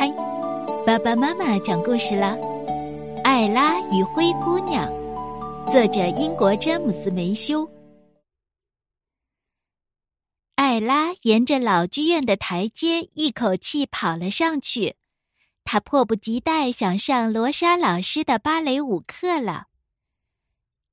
[0.00, 0.08] 嗨，
[0.86, 2.34] 爸爸妈妈讲故事啦，
[3.22, 4.90] 《艾拉与灰姑娘》，
[5.70, 7.70] 作者英国詹姆斯梅修。
[10.54, 14.96] 艾拉沿着老剧院的台阶一口气跑了上去，
[15.64, 19.66] 她迫不及待想上罗莎老师的芭蕾舞课了。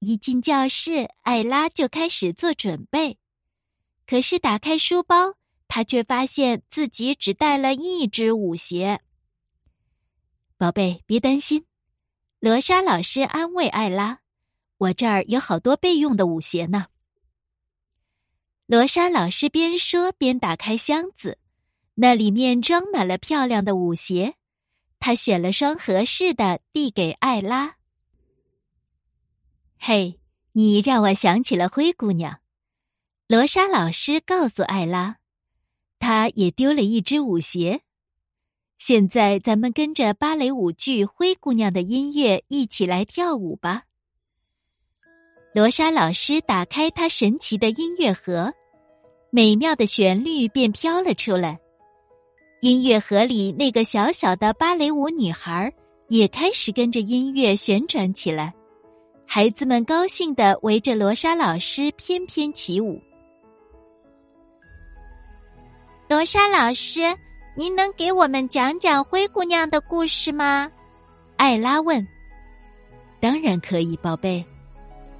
[0.00, 3.18] 一进教室，艾拉就开始做准备，
[4.04, 5.35] 可是打开书包。
[5.68, 9.00] 他却发现自己只带了一只舞鞋。
[10.56, 11.66] 宝贝，别担心，
[12.40, 14.20] 罗莎老师安慰艾拉
[14.78, 16.86] ：“我这儿有好多备用的舞鞋呢。”
[18.66, 21.38] 罗莎老师边说边打开箱子，
[21.94, 24.36] 那里面装满了漂亮的舞鞋。
[24.98, 27.76] 他选了双合适的，递给艾拉。
[29.78, 30.18] “嘿，
[30.52, 32.40] 你让我想起了灰姑娘。”
[33.28, 35.18] 罗莎老师告诉艾拉。
[35.98, 37.80] 他也丢了一只舞鞋。
[38.78, 43.84] 现在，咱们跟着芭蕾舞剧《灰姑娘》的音乐一起来跳舞吧。
[45.54, 48.52] 罗莎老师打开她神奇的音乐盒，
[49.30, 51.58] 美妙的旋律便飘了出来。
[52.60, 55.72] 音乐盒里那个小小的芭蕾舞女孩
[56.08, 58.54] 也开始跟着音乐旋转起来，
[59.26, 63.00] 孩子们高兴的围着罗莎老师翩翩起舞。
[66.08, 67.00] 罗莎老师，
[67.56, 70.70] 您能给我们讲讲灰姑娘的故事吗？
[71.36, 72.06] 艾拉问。
[73.18, 74.44] 当然可以，宝贝。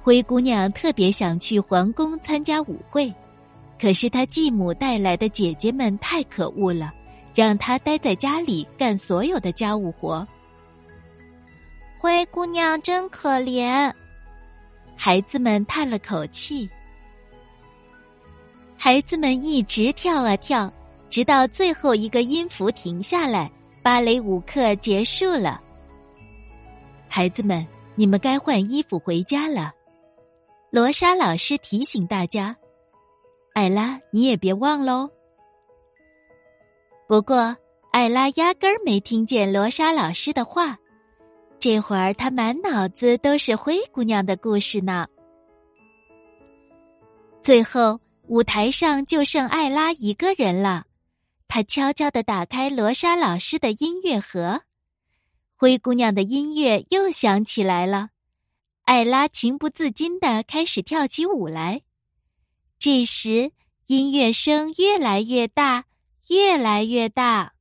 [0.01, 3.13] 灰姑娘特别想去皇宫参加舞会，
[3.77, 6.93] 可是她继母带来的姐姐们太可恶了，
[7.35, 10.25] 让她待在家里干所有的家务活。
[11.99, 13.91] 灰姑娘真可怜，
[14.95, 16.69] 孩子们叹了口气。
[18.77, 20.71] 孩子们一直跳啊跳。
[21.09, 25.61] 直到最后一个音符停下来，芭蕾舞课结束了。
[27.07, 29.71] 孩子们，你们该换衣服回家了。
[30.69, 32.55] 罗莎老师提醒大家
[33.55, 35.09] ：“艾拉，你也别忘喽。”
[37.07, 37.55] 不过，
[37.91, 40.77] 艾拉压根儿没听见罗莎老师的话。
[41.57, 45.07] 这会儿，她满脑子都是灰姑娘的故事呢。
[47.41, 50.83] 最后，舞台上就剩艾拉一个人了。
[51.49, 54.63] 他悄悄地打开罗莎老师的音乐盒，
[55.55, 58.09] 灰姑娘的音乐又响起来了。
[58.83, 61.83] 艾拉情不自禁地开始跳起舞来。
[62.77, 63.53] 这时，
[63.87, 65.85] 音乐声越来越大，
[66.27, 67.53] 越来越大。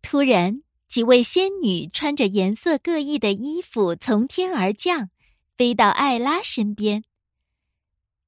[0.00, 5.10] 突然，几位仙女穿着颜色各异的衣服从天而降，
[5.56, 7.04] 飞到艾拉身边。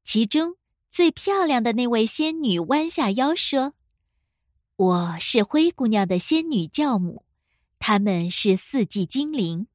[0.03, 0.57] 其中。
[0.91, 3.75] 最漂亮的那位仙女弯下腰说
[4.77, 7.25] ：“我是灰姑娘的仙女教母，
[7.79, 9.69] 她们是四季精灵。”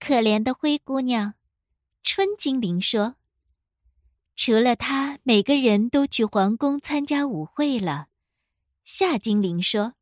[0.00, 1.34] 可怜的灰姑娘，
[2.02, 3.16] 春精灵说
[4.34, 8.08] ：“除了她，每个人都去皇宫参加舞会了。”
[8.84, 9.94] 夏精灵说：“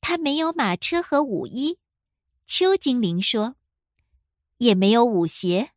[0.00, 1.78] 她没有马车和舞衣。”
[2.46, 3.56] 秋精灵说
[4.58, 5.72] ：“也没有舞鞋。”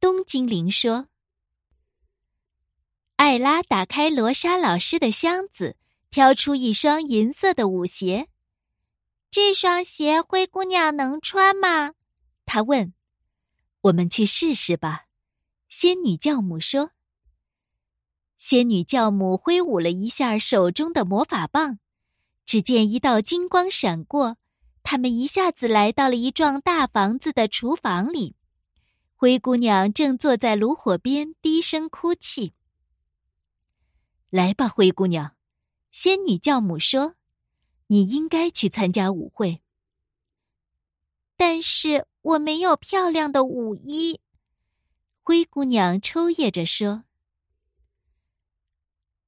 [0.00, 1.08] 冬精灵说。
[3.22, 5.76] 艾拉打开罗莎老师的箱子，
[6.10, 8.26] 挑出一双银色的舞鞋。
[9.30, 11.92] 这双鞋灰姑娘能穿吗？
[12.44, 12.92] 她问。
[13.82, 15.04] 我们去试试吧，
[15.68, 16.90] 仙女教母说。
[18.38, 21.78] 仙女教母挥舞了一下手中的魔法棒，
[22.44, 24.36] 只见一道金光闪过，
[24.82, 28.34] 他们一下子来到了一幢大房子的厨房里。
[29.14, 32.54] 灰姑娘正坐在炉火边，低声哭泣。
[34.32, 35.36] 来吧，灰姑娘，
[35.90, 37.16] 仙女教母说
[37.88, 39.60] ：“你应该去参加舞会。”
[41.36, 44.20] 但是我没有漂亮的舞衣。
[45.22, 47.04] 灰姑娘抽噎着说。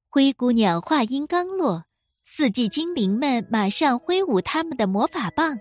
[0.09, 1.85] 灰姑娘话音刚落，
[2.25, 5.59] 四季精灵们马上挥舞他们的魔法棒。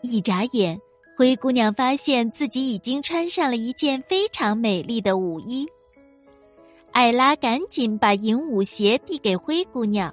[0.00, 0.80] 一眨眼，
[1.18, 5.68] 灰姑娘发现自己已经穿上了一件非常美丽的舞衣。
[6.96, 10.10] 艾拉赶紧把银舞鞋递给灰姑娘。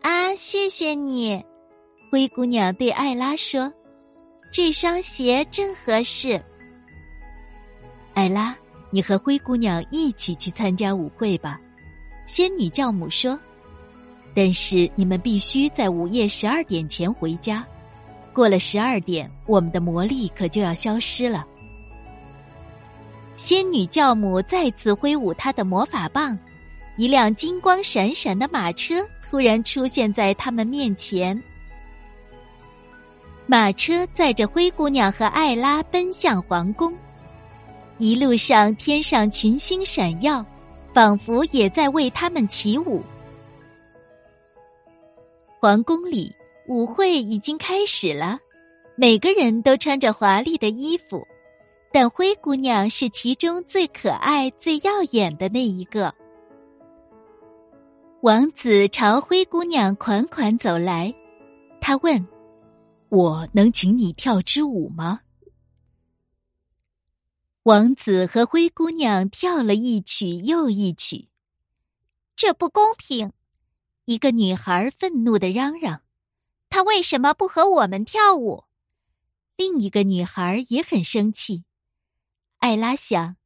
[0.00, 1.44] 啊，谢谢你，
[2.08, 3.72] 灰姑娘对艾拉说
[4.52, 6.40] ：“这双鞋正合适。”
[8.14, 8.56] 艾拉，
[8.90, 11.60] 你和灰姑娘一起去参加舞会吧，
[12.26, 13.36] 仙女教母说。
[14.36, 17.66] 但是你们必须在午夜十二点前回家，
[18.32, 21.44] 过了十二点，我们的魔力可就要消失了。
[23.36, 26.36] 仙女教母再次挥舞她的魔法棒，
[26.96, 31.40] 一辆金光闪闪的马车突然出现在他们面前。
[33.46, 36.92] 马车载着灰姑娘和艾拉奔向皇宫，
[37.98, 40.44] 一路上天上群星闪耀，
[40.94, 43.02] 仿佛也在为他们起舞。
[45.60, 46.34] 皇宫里
[46.68, 48.38] 舞会已经开始了，
[48.96, 51.24] 每个人都穿着华丽的衣服，
[51.98, 56.14] 但灰姑娘是其中最可爱、最耀眼的那一个。
[58.20, 61.14] 王子朝灰姑娘款款走来，
[61.80, 62.28] 他问
[63.08, 65.22] ：“我能请你跳支舞吗？”
[67.64, 71.30] 王子和灰姑娘跳了一曲又一曲。
[72.36, 73.32] 这不公平！
[74.04, 76.02] 一个女孩愤怒的嚷嚷
[76.68, 78.64] ：“他为什么不和我们跳舞？”
[79.56, 81.64] 另一个女孩也很生气。
[82.66, 83.36] 艾拉想，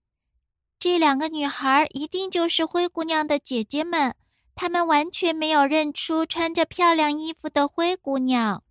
[0.79, 4.15] 这两个女孩一定就是灰姑娘的姐姐们。
[4.55, 8.63] 她们完全没有认出穿着漂亮衣服的灰姑娘。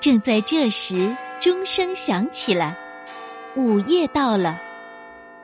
[0.00, 2.74] 正在这时，钟声响起来，
[3.54, 4.58] 午夜到了。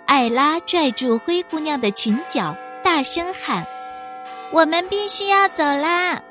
[0.07, 3.67] 艾拉拽住灰姑娘的裙角，大声喊
[4.51, 6.23] ：“我们必须要走啦！”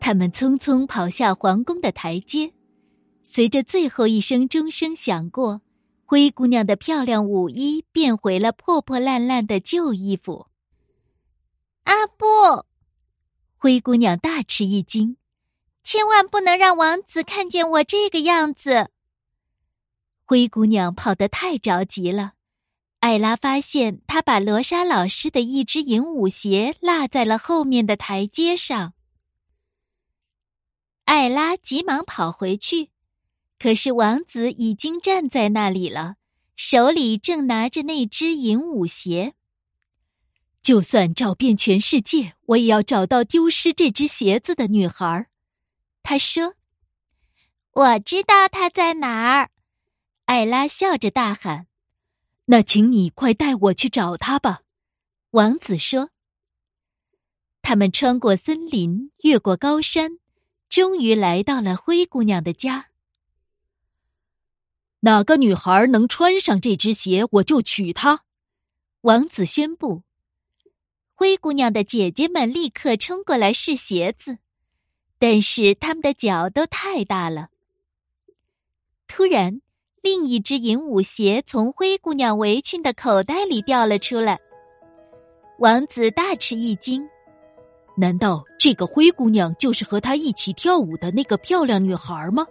[0.00, 2.52] 他们匆匆跑下皇宫的台阶，
[3.32, 5.62] 随着最后一声钟声响过，
[6.04, 10.48] 灰姑娘的漂亮舞衣变回了破破烂烂的旧衣服。
[11.84, 12.26] 啊不！
[13.56, 15.16] 灰姑娘大吃一惊，
[15.84, 18.90] 千万不能让王子看见我这个样子。
[20.24, 22.32] 灰姑娘跑得太着急了，
[22.98, 28.94] 艾拉发现她把罗莎老师的一只银舞鞋落在了后面的台阶上。
[31.04, 32.90] 艾拉急忙跑回去，
[33.62, 36.16] 可是王子已经站在那里了，
[36.56, 39.34] 手里正拿着那只银舞鞋。
[40.62, 45.28] 就算找遍全世界，我也要找到丢失这只鞋子的女孩。
[46.02, 46.54] 他说
[47.72, 49.50] ：“我知道她在哪儿。”
[50.24, 51.66] 艾拉笑着大喊
[52.46, 54.62] ：“那请你快带我去找她吧。”
[55.32, 56.08] 王子说。
[57.60, 60.18] 他们穿过森林，越过高山，
[60.70, 62.89] 终于来到了灰姑娘的家。
[65.00, 68.20] 哪个女孩能穿上这只鞋，我就娶她。
[69.02, 70.02] 王子宣布。
[71.14, 74.38] 灰姑娘的姐姐们立刻冲过来试鞋子，
[75.18, 77.48] 但是她们的脚都太大了。
[79.08, 79.62] 突然，
[80.02, 84.38] 另一只银舞鞋从灰姑娘围裙的口袋里掉了出来。
[85.58, 87.06] 王子大吃一惊
[87.96, 92.46] ：“难道这个灰姑娘就是和他一起跳舞的那个漂亮女孩吗？”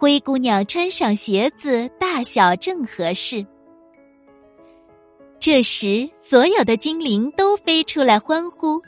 [0.00, 3.44] 灰姑娘穿上鞋子，大小正合适。
[5.40, 8.80] 这时，所有的精灵都飞出来欢呼：“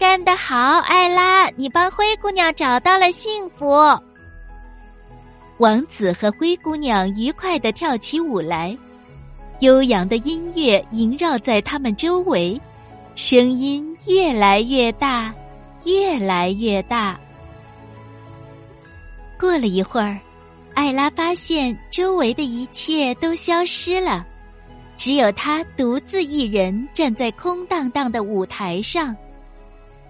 [0.00, 1.46] 干得好，艾拉！
[1.58, 3.70] 你帮灰姑娘找到了幸福。”
[5.60, 8.74] 王子和灰姑娘愉快的跳起舞来，
[9.58, 12.58] 悠扬的音乐萦绕在他们周围，
[13.14, 15.34] 声音越来越大，
[15.84, 17.20] 越来越大。
[19.38, 20.18] 过了一会儿，
[20.80, 24.26] 艾拉发现周围的一切都消失了。
[24.96, 29.14] 只有他独自一人站在空荡荡的舞台上，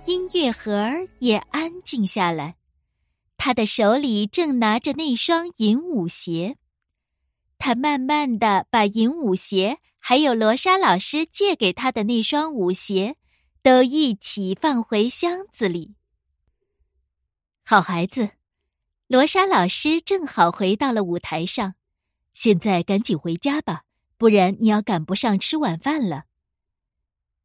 [0.06, 2.54] 音乐盒也安静下来。
[3.36, 6.56] 他的手里正拿着那双银舞鞋，
[7.58, 13.16] 他慢慢的把银舞鞋还有罗莎老师借给他的那双舞鞋，
[13.60, 15.96] 都一起放回箱子里。
[17.64, 18.30] 好孩子，
[19.10, 21.74] 罗莎老师正好回到了舞台上，
[22.32, 23.82] 现在赶紧回家吧。
[24.16, 26.26] 不然你要赶不上吃晚饭了。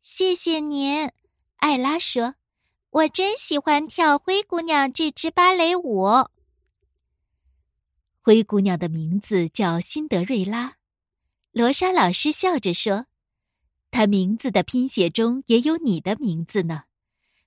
[0.04, 1.10] 谢谢您，
[1.56, 2.36] 艾拉说
[2.92, 6.30] ：“我真喜欢跳灰姑娘这支芭蕾舞。”
[8.22, 10.76] 灰姑娘的名字叫辛德瑞拉。
[11.52, 13.08] 罗莎老师笑着说
[13.90, 16.84] ：“她名字的拼写中也有你的名字呢。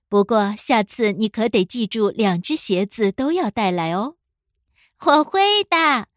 [0.09, 4.17] 不过下次你可得记住，两只鞋子都要带来哦。”
[5.05, 6.07] 我会的，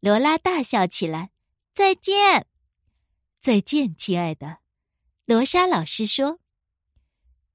[0.00, 1.30] 罗拉大笑起来。
[1.74, 2.46] 再见。
[3.38, 4.58] 再见，亲爱的，
[5.26, 6.38] 罗莎老师说。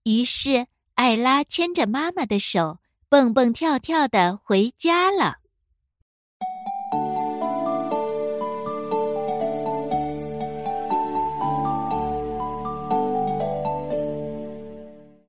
[0.03, 5.39] 于是，艾拉牵着妈妈的手，蹦蹦跳跳的回家了。